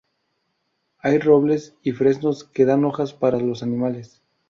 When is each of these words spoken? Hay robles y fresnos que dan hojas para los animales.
Hay 0.97 1.19
robles 1.19 1.75
y 1.83 1.91
fresnos 1.91 2.43
que 2.43 2.65
dan 2.65 2.85
hojas 2.85 3.13
para 3.13 3.37
los 3.39 3.61
animales. 3.61 4.19